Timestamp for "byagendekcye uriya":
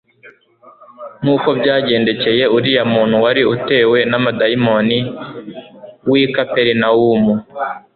1.59-2.83